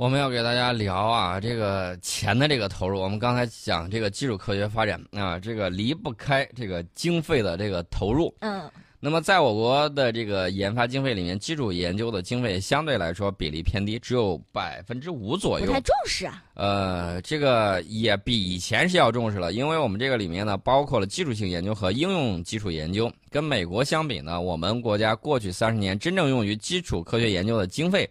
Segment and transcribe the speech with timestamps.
[0.00, 2.98] 我们要给大家聊啊，这个钱的这个投入。
[2.98, 8.34] 我们刚才讲这个基础科学发展啊，这个离不开这个经费的这个投入。
[8.40, 8.62] 嗯，
[8.98, 15.66] 那么在我国的这个研发经费里面，基础研究的经费相对来说比例偏低，只有百分之五左右。
[15.66, 16.42] 不太重视啊。
[16.54, 23.12] 呃，这个也比以前是要重视了，因为我们这个里面呢，包括了基础性研究和应用基础研究。
[23.28, 28.08] 跟美国相比呢，我们国家过去三十年真正用于基础科学研究的经费。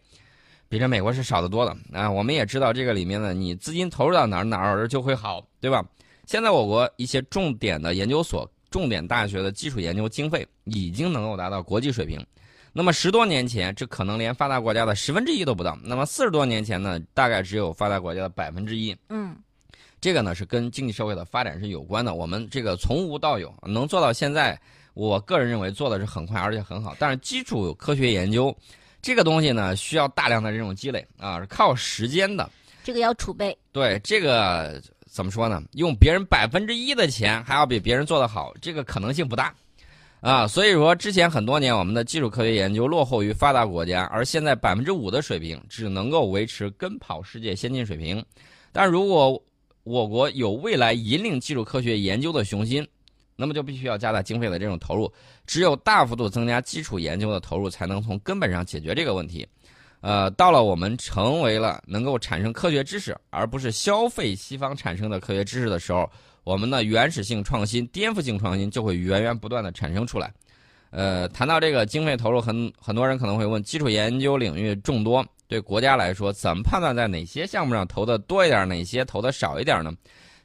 [0.69, 2.09] 比这美国是少得多的啊！
[2.09, 5.83] 我们也知道这个里面呢，你资金投入到哪儿哪儿就会好，对吧？
[6.27, 12.23] 现在我国一些重点的研究所、重点大学的基础研究经费已经能够达到国际水平。
[12.71, 15.75] 那么十多年前，这可能连发达国家的十分之一都不到。
[15.83, 18.95] 那么四十多年前呢，大概只有发达国家的百分之一。
[19.09, 19.35] 嗯，
[19.99, 22.13] 这个呢是跟经济社会的发展是有关的。
[22.13, 24.55] 我们这个从无到有能做到现在，
[24.93, 26.95] 我个人认为做的是很快而且很好。
[26.99, 28.55] 但是基础科学研究。
[29.01, 32.49] 这个东西呢，需要大量的这种积累啊，是靠时间的。
[32.83, 33.57] 这个要储备。
[33.71, 35.61] 对，这个怎么说呢？
[35.73, 39.53] 用别人百分之一的钱，还要比别人做得好，这个可能性不大
[40.21, 40.47] 啊。
[40.47, 48.23] 所以说，之前很多年我们的基础科学研究落后于发达国家，而现在百分之五的水平只能够维持跟跑世界先进水平。
[48.71, 49.41] 但如果
[49.83, 52.87] 我国有未来引领基础科学研究的雄心，
[53.39, 55.09] 那么就必须要加大经费的这种投入，
[55.47, 59.47] 只有大幅度增加基础研究的投入，才能从根本上解决这个问题。
[60.01, 66.09] 呃，到了我们成为了能够产生科学知识，而不是消费西方产生的科学知识的时候，
[66.43, 70.33] 我们的原始性创新、颠覆性创新就会源源不断的产生出来。
[70.91, 79.91] 呃，谈到这个经费投入，很很多人可能会问：基础研究领域众多，对国家来说，怎么判断在哪些项目上投的多一点，哪些投的少一点呢？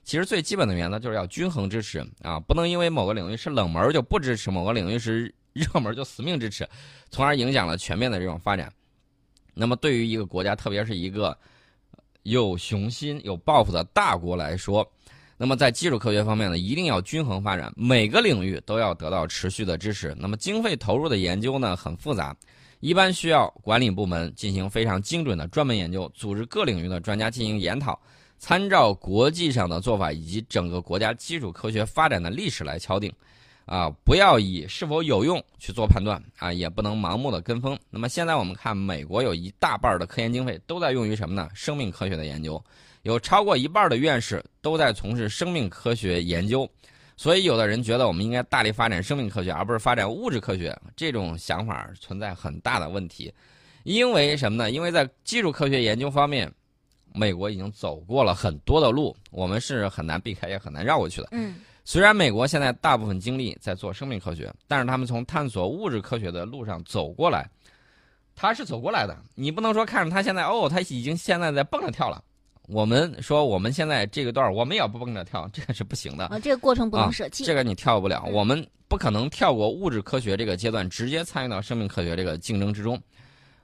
[0.05, 6.69] 其实最基本的原则就是要均衡支持啊，不能因为某个领域是冷门就不支持，某个领域是 热门就死命支持，
[7.11, 8.71] 从而影响了全面的这种发展。
[9.55, 11.37] 那么对于一个国家，特别是一个
[12.25, 14.87] 有雄心、有抱负的大国来说，
[15.37, 20.15] 那么在基础科学方面呢，一定要均衡发展，每个领域都要得到持续的支持。
[20.19, 22.37] 那么经费投入的研究呢，很复杂，
[22.81, 27.99] 一般需要管理部门进行非常精准的专门研究，组织各领域的专家进行研讨。
[28.39, 33.11] 参照国际上的做法以及整个国家基础科学发展的历史来敲定，
[33.65, 37.79] 啊，不要以是否有用去做判断啊，也不能盲目的跟风。
[37.89, 41.49] 那么现在我们看，美国有一大半的科研经费都在用于什么呢？
[41.55, 42.63] 生命科学的研究，
[43.03, 46.69] 有超过一半的院士都在从事生命科学研究。
[47.17, 53.33] 所以有的人觉得我们应该大力发展生命科学，而不是发展物质科学，这种想法存在很大的问题。
[53.85, 54.71] 因为什么呢？
[54.71, 56.53] 因为在基础科学研究方面。
[57.15, 61.29] 美国已经走过了很多的路，我们是很难避开，也很难绕过去的。
[61.31, 61.55] 嗯，
[61.85, 67.49] 虽然美国现在大部分精力在做生命科学，但是他们从探索物质科学的路上走过来，
[68.35, 69.17] 他是走过来的。
[69.37, 72.23] 你不能说看着他现在哦，他已经现在在蹦着跳了。
[72.67, 76.39] 我们说我们现在这个段我们也要不蹦着跳，这个是不行的啊。
[76.39, 78.25] 这个过程不能舍弃，这个你跳不了。
[78.33, 83.01] 我们不可能跳过物质科学这个阶段，直接参与到生命科学这个竞争之中。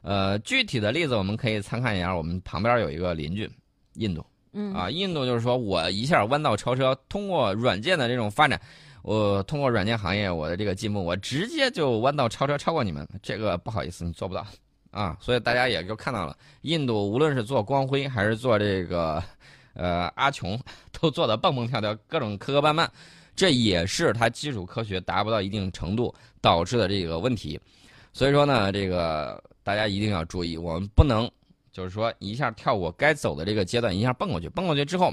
[0.02, 3.50] 呃，具体的例子我们可以参看一下，我们旁边有一个邻居，
[3.94, 4.24] 印度，
[4.54, 8.58] 嗯啊，印度就是说我一下弯道超车，通过软件的这种发展，
[9.02, 14.46] 我通过软件行业我的这个进步，我直接就弯道超车超过你们，这个不好意思，你做不到
[14.90, 15.14] 啊。
[15.20, 19.22] 所以大家也就看到了，印度无论是做光辉还是做这个，
[19.74, 20.58] 呃，阿琼，
[20.98, 22.88] 都做的蹦蹦跳跳，各种磕磕绊绊，
[23.36, 27.60] 这也是它基础科学达不到一定程度导致的这个问题。
[28.14, 29.38] 所以说呢，这个。
[29.62, 31.30] 大家一定要注意，我们不能
[31.72, 34.48] 就是说一下跳过该走的这个阶段，一下蹦过去。
[34.48, 35.12] 蹦过去之后，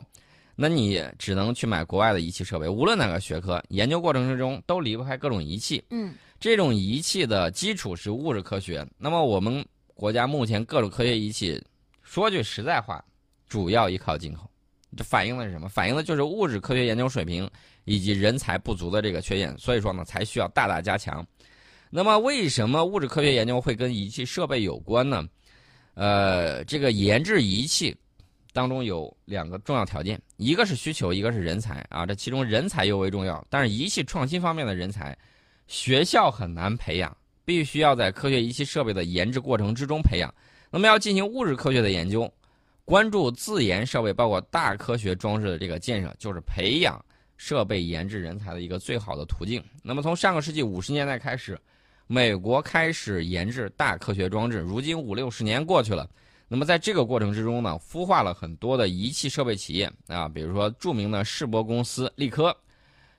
[0.56, 2.68] 那你只能去买国外的仪器设备。
[2.68, 5.84] 无论哪个学科，研究过程之中都离不开各种仪器。
[5.92, 8.88] 嗯，这种仪器的基础是物质科学。
[8.98, 9.64] 那么我们
[9.94, 11.64] 国家目前各种科学仪器，
[12.02, 13.04] 说句实在话，
[13.48, 14.50] 主要依靠进口。
[14.96, 15.68] 这反映的是什么？
[15.68, 17.48] 反映的就是物质科学研究水平
[17.84, 19.56] 以及人才不足的这个缺陷。
[19.60, 21.24] 所以说呢，才需要大大加强。
[21.90, 25.26] 那么，为什么物质科学研究会跟仪器设备有关呢？
[25.94, 27.96] 呃，这个研制仪器
[28.54, 32.06] 当中有两个重要条件，一个是需求，一个是人才啊。
[32.06, 33.44] 这其中人才尤为重要。
[33.50, 35.18] 但是仪器创新方面的人才，
[35.68, 37.16] 学校很难培养，
[37.46, 40.32] 必须要在科学仪器设备的研制过程之中培养。
[40.70, 42.32] 那么要进行物质科学的研究，
[42.84, 47.04] 关注自研设备，包括大科学装置的这个建设，就是培养
[47.38, 49.64] 设备研制人才的一个最好的途径。
[49.82, 51.58] 那么从上个世纪五十年代开始。
[52.08, 56.10] 美国开始研制大科学装置，如今五六十年过去了，
[56.48, 62.56] 那么在这个过程之中呢，孵化了很多的仪器设备企业啊，比如说著名的世博公司力科，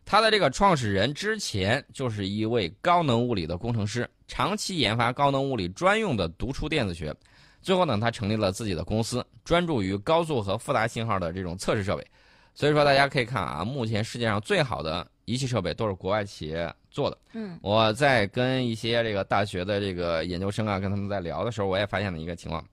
[0.06, 7.14] 它的这个创始人之前就是一位高能物理的工程师，长期研发高能物理专用的读出电子学，
[7.61, 12.06] 最后呢，他成立了自己的公司，专注于高速和复杂信号的这种测试设备。
[12.55, 17.19] 所以说，大家可以看啊，目前世界上最好的仪器设备都是国外企业做的。
[17.34, 22.64] 嗯，我在跟一些这个大学的这个研究生啊，跟他们在聊的时候，我也发现了一个情况。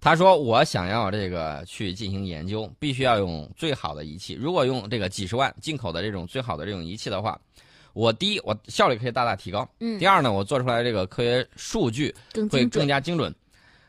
[0.00, 4.34] 他说：“我想要这个去进行研究，必须要用最好的仪器。
[4.34, 7.40] 如果用这个几十万进口的这种最好的这种仪器的话，
[7.94, 12.14] 我第一，我效率可以大大提高；嗯，第二呢，我做出来这个科学数据
[12.50, 13.34] 会更加精准。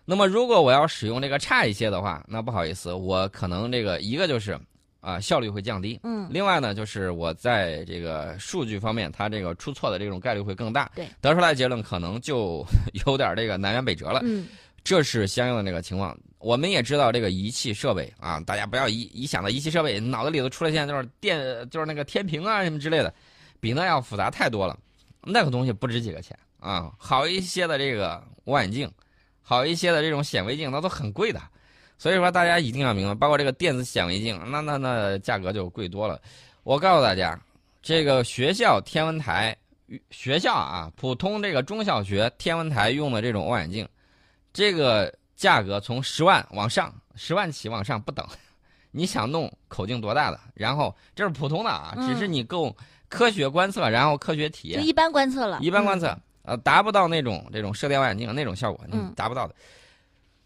[0.06, 4.58] 那么，如果我要使用这个差一些的话，那不好意思，我可能这个一个就是
[5.06, 10.92] 啊效率会降低，嗯，另外呢就是我在这个数据方面，它这个出错的这种概率会更大。
[10.96, 12.66] 对，得出来的结论可能就
[13.06, 14.22] 有点这个南辕北辙了。
[14.24, 14.48] 嗯，
[14.84, 16.18] 这是相应的这个情况。
[16.40, 23.14] 我们也知道这个仪器设备啊，大家不要一一想到仪器设备，脑子里头出来现在就是电，就是那个天平啊什么之类的，
[23.60, 24.76] 比那要复杂太多了。
[25.22, 28.92] 那个东西不值几个钱啊，好一些的这个望远镜，
[29.42, 31.42] 好一些的这种显微镜，那都很贵的。
[31.98, 36.20] 所以说大家一定要明白，包括这个电子显微镜，那那那价格就贵多了。
[36.64, 37.40] 我告诉大家，
[37.82, 39.56] 这个学校天文台，
[40.12, 43.88] 学校啊，普通这个中小学天文台用的这种望远镜，
[44.54, 45.14] 这个。
[45.36, 48.26] 价格从十万往上，十万起往上不等。
[48.92, 50.40] 你想弄口径多大的？
[50.54, 52.74] 然后这是普通的啊，只是你够
[53.10, 54.80] 科学观测，然后科学体验。
[54.80, 55.60] 就一般观测了。
[55.62, 59.54] 一般观测，呃，达不到那种这种射电望远镜那种效果，你，达不到的。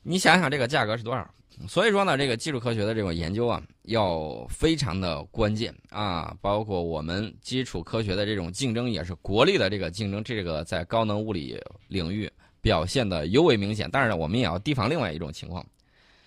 [0.01, 1.29] 你想想这个价格是多少？
[1.67, 6.35] 所以说呢，这个基础科学的这种研究啊，要非常的关键啊。
[6.41, 12.31] 包括我们基础科学的这种竞争，也是国力的这个竞争，这个在高能物理领域。
[12.61, 15.65] 表现的尤为明显，但是呢，我们也要提防另外一种情况。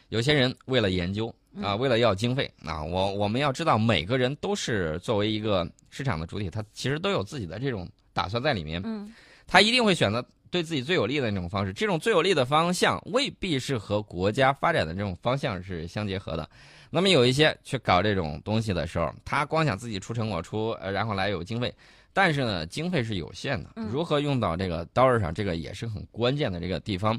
[0.09, 8.81] 有些人为了研究啊，为了要经费啊，我我们要知道，每个人都是作为一个市场的主体，他其实都有自己的这种打算在里面。
[8.83, 9.13] 嗯，
[9.47, 11.73] 他一定会选择对自己最有利的那种方式。
[11.73, 16.49] 这种最有利的方向未必是和国家发展的这种方向是相结合的。
[16.91, 21.75] 那么有一些去搞这种东西的时候，他光想自己出成果出，然后来有经费。
[22.13, 27.19] 但是呢，经费是有限的，如何用到这个刀刃上，这个也是很关键的这个地方。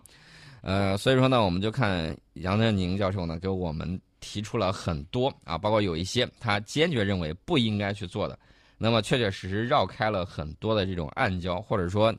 [0.61, 8.37] 呃，所以说呢，我们就看杨振宁教授呢给我们提出了很多啊，包括有一些他坚决认为不应该去做的，
[8.77, 12.13] 那么确确实实绕开了很多的这种暗礁，或者说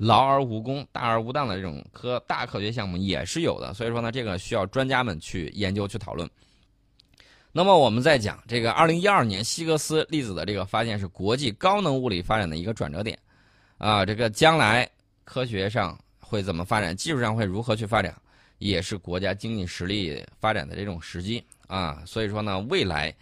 [0.00, 3.74] 劳而无功、大而无当的这种科大科学项目也是有的。
[3.74, 6.28] 所以说呢，这个需要专家们去研究去讨论。
[7.52, 13.18] 那么我们在讲这个，二零一二年希格斯粒子的这个发现是国际高能物理发展的一个转折点，
[13.76, 14.88] 啊，这个将来
[15.24, 18.14] 科学上会怎么发展，技术上会如何去发展，
[18.56, 22.02] 也是国家经济实力发展的这种时机啊。
[22.06, 23.14] 所以说呢，未来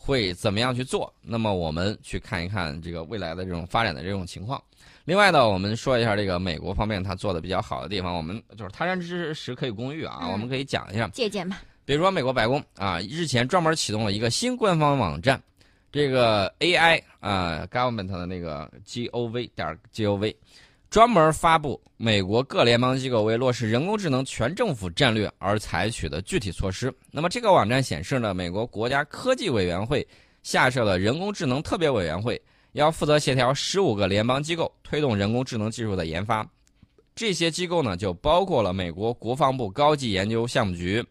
[0.00, 1.12] 会怎么样去做？
[1.20, 4.62] 那么我们去看一看这个未来的这种发展的这种情况。
[5.04, 11.60] 另外呢，我们说一下这个美国方面它做的比较好的地方，我们就是他山之石可以攻玉啊，我们可以讲一下，借鉴吧。
[11.84, 15.42] 比如说，美国白宫啊，日前专门启动了一个新官方网站，
[15.90, 20.34] 这个 AI 啊，government 的那个 gov 点 gov，
[20.90, 26.92] 专门发布美国各联邦机构为落实人工智能全政府战略而采取的具体措施。
[27.10, 30.06] 那么，这个网站显示呢，美国国家科技委员会
[30.42, 32.40] 下设了人工智能特别委员会，
[32.72, 36.48] 要负责协调十五个联邦机构推动人工智能技术的研发。
[37.14, 41.04] 这些机构呢，就包括了美国国防部高级研究项目局。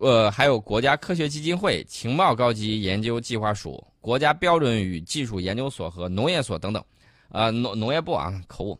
[0.00, 6.84] 呃，还有国家科学基金会、情报高级研究计划署、国家标准与技术研究所和农业所等等，
[7.32, 8.78] 啊，农农业部啊，口误。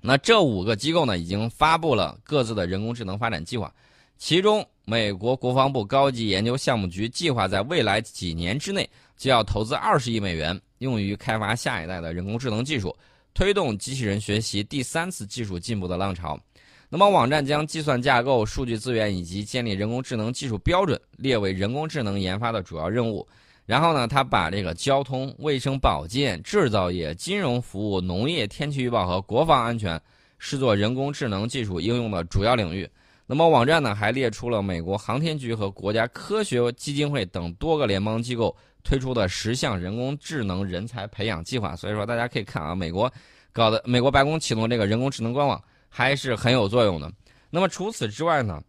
[0.00, 3.72] 那这五个机构呢，已经发布了各自的人工智能发展计划。
[4.16, 12.96] 其中，美国国防部高级研究项目局计划在未来几年之内就要投资二十亿美元，用于开发下一代的人工智能技术，
[13.34, 16.40] 推动机器人学习第三次技术进步的浪潮。
[16.88, 23.28] 那么，网站将计算架构、数据资源以及建立人工智能技术标准列为人工智能研发的主要任务。
[23.68, 30.00] 然后呢，他把这个交通、卫生保健、制造业、金融服务、农业、天气预报和国防安全
[30.38, 32.88] 视作人工智能技术应用的主要领域。
[33.26, 41.76] 那么，网站呢还列出了美国航天局和国家科学基金会等多个联邦机构推出的十项人工智能人才培养计划。
[41.76, 43.12] 所以说，大家可以看啊，美国
[43.52, 45.62] 搞的美国白宫启动这个人工智能官网。
[45.90, 47.10] 还是很有作用的。
[47.48, 48.60] 那么除此之外呢？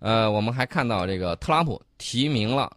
[0.00, 2.76] 呃，我们还看到这个特朗普提名了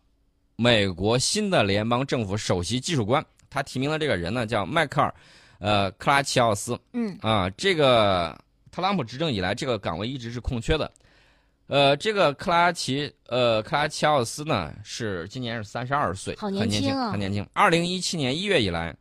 [0.62, 3.26] 美国新的联邦政府首席技术官。
[3.50, 5.16] 他提名的这个人呢，叫迈克尔，
[5.60, 6.78] 呃，克拉奇奥斯。
[6.92, 7.18] 嗯。
[7.22, 8.38] 啊，这个
[8.70, 10.92] 特朗普执政以来，这个岗位一直是空缺的。
[11.68, 17.48] 呃，这个克拉奇，呃，克拉奇奥斯呢，是今年是三十二岁，很年轻，啊，很年轻。
[17.54, 18.94] 二零一七年一月以来，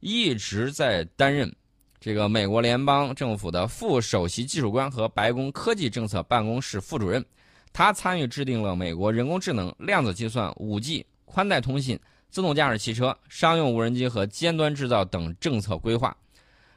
[0.00, 1.54] 一直在担任。
[2.00, 7.24] 这个美国联邦政府的副首席技术官和白宫科技政策办公室副主任，
[7.72, 11.98] 他参与制定了美国人工智能、量子计算、5G、宽带通信、
[12.30, 16.16] 自动驾驶汽车、商用无人机和尖端制造等政策规划。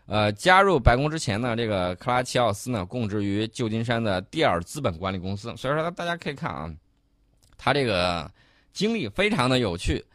[0.08, 5.52] 呃，加入白宫之前呢，这个克拉奇奥斯呢供职于旧金山的蒂尔资本管理公司。
[5.58, 6.72] 所以说，大家可以看啊，
[7.58, 8.30] 他这个
[8.72, 10.06] 经历非常的有趣。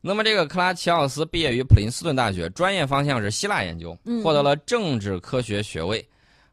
[0.00, 6.02] 那么，这个克拉奇奥斯毕业于普林斯顿大学，专业方向是希腊研究，获得了政治科学学位。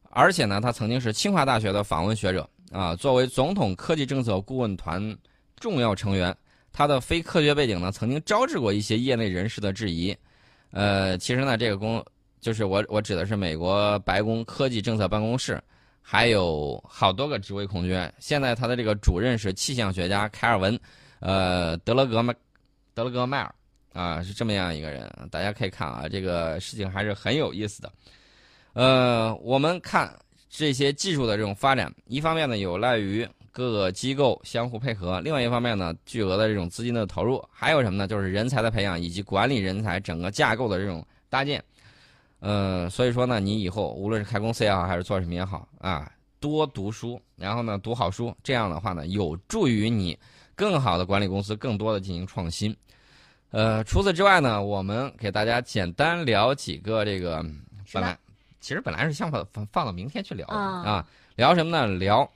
[0.09, 2.95] 而且呢，他曾经是清华大学的访问学者啊。
[2.95, 5.17] 作为总统科技政策顾问团
[5.57, 6.35] 重要成员，
[6.71, 10.15] 他的非科学背景呢，曾经招致过一些业内人士的质疑。
[10.71, 12.03] 呃，其实呢，这个公。
[12.39, 15.61] 就是我，我指的是美国白宫科技政策办公室，
[16.03, 18.09] 还有好多个职位空缺。
[18.19, 20.79] 现在他的这个主任是气象学家凯尔文，
[21.19, 22.33] 呃，德勒格麦，
[22.93, 23.55] 德勒格迈尔，
[23.91, 25.11] 啊，是这么样一个人。
[25.31, 27.91] 大家可以看啊，这个事情还是很有意思的。
[28.73, 30.15] 呃，我们看
[30.57, 38.07] 这些技术的这种发展，一方面呢有赖于各个机构相互配合，另外一方面呢巨额的这种资金的投入，还有什么呢？
[38.07, 41.63] 就是人才的培养以及管理人才整个架构的这种搭建。
[42.39, 50.17] 呃，所以说呢，你以后无论是开公司也好，还是做什么也好啊，多读书，然后呢，读好书，这样的话呢，有助于你
[50.55, 52.75] 更好的管理公司，更多的进行创新。
[53.51, 57.45] 呃，除此之外呢，我们给大家简单聊几个这个，
[57.93, 58.17] 本来
[58.67, 61.07] 其实本来是想放放放到明天去聊的啊，
[61.37, 61.87] 聊什么呢？
[61.87, 62.29] 聊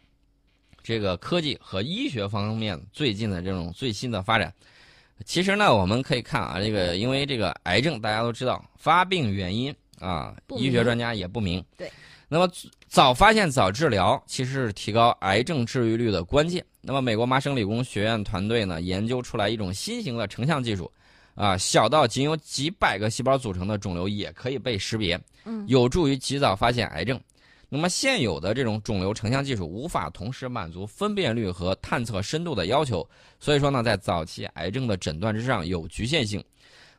[0.81, 4.53] 这个科技和医学方面最近的这种最新的发展。
[5.25, 9.75] 其实呢，我们可以看啊，这个因为这个癌症大家都知道发病原因。
[9.99, 11.61] 啊，医学专家也不明。
[11.75, 11.91] 对，
[12.29, 12.49] 那么
[12.87, 16.65] 早发现早治疗其实是提高癌症治愈率的关键。
[16.79, 20.89] 那么美国麻省理工学院团队呢，研究出来一种新型的成像技术，
[21.35, 27.19] 啊，小到仅有几百个细胞组成的肿瘤也可以被识别，嗯，有助于及早发现癌症。
[27.73, 33.07] 那么现有的这种肿瘤成像技术无法同时满足分辨率和探测深度的要求，
[33.39, 36.43] 所以说呢，在早期癌症的诊断之上有局限性。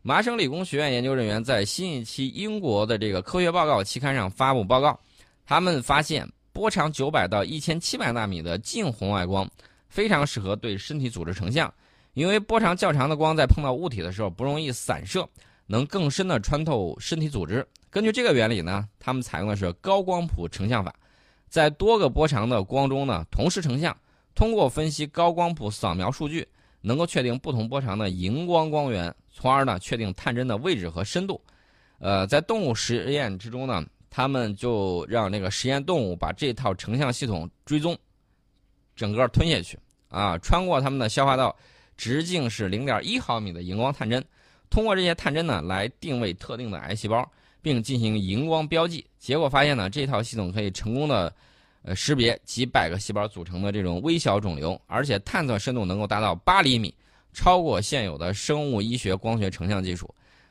[0.00, 4.98] 麻省理工学院研究人员在新一期英国的这个科学报告期刊上发布报告，
[5.44, 9.48] 他们发现波长九百到一千七百纳米的近红外光
[9.90, 11.72] 非常适合对身体组织成像，
[12.14, 15.28] 因为波长较长的光在碰到物体的时候不容易散射，
[15.66, 17.66] 能更深的穿透身体组织。
[17.90, 20.94] 根据这个原理呢，他们采用的是高光谱成像法，
[21.48, 23.96] 在多个波长的光中呢同时成像，
[24.34, 26.46] 通过分析高光谱扫描数据。
[26.84, 31.40] 能够确定不同波长的荧光光源，从而呢确定探针的位置和深度。
[32.00, 37.96] 呃，在动物实验之中呢，他们就让那个实验动物把这套成像系统追踪，
[38.96, 39.78] 整个吞下去
[40.08, 41.54] 啊，穿过他们的消化道，
[41.96, 44.24] 直径是零点一毫米的荧光探针，
[44.70, 47.30] 通过这些探针呢来定位特定的癌细胞，
[47.60, 49.04] 并进行荧光标记。
[49.18, 51.32] 结果发现呢，这套系统可以成功的。
[51.84, 56.94] 呃，识别几百个细胞组成的这种微小肿瘤，而且探测深度能够达到八厘米，
[57.32, 60.08] 超过现有的生物医学光学成像技术。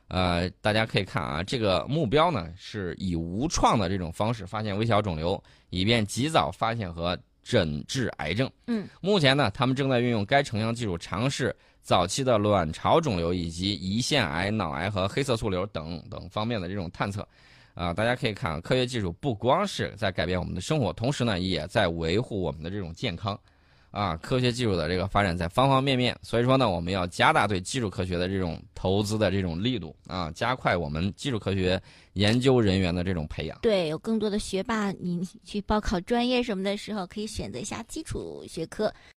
[0.09, 8.49] 呃，大家可以看啊，这个目标呢是以无创的这种方式发现微小肿瘤，以便及早发现和诊治癌症。
[8.67, 17.27] 嗯，目前呢，他们正在运用该成像技术尝试早期的卵巢肿瘤以及胰腺癌、脑癌和黑色素瘤等等方面的这种探测。
[17.73, 23.39] 啊，大家可以看，科学技术不光是在改变我们的生活，同时呢，也在维护我们的这种健康。
[23.91, 31.81] 啊，科学技术的这个发展在方方面面，所以说呢，我们要加大对基础科学的这种投资的这种力度啊，加快我们基础科学
[32.13, 33.59] 研究人员的这种培养。
[33.61, 38.91] 对，有更多的学霸，你去报考专业什么的时候，可以选择一下基础学科。